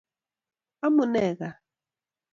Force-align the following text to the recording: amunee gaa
amunee 0.85 1.31
gaa 1.39 1.55